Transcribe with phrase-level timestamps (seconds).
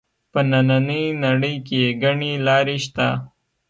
[0.31, 3.07] په نننۍ نړۍ کې ګڼې لارې شته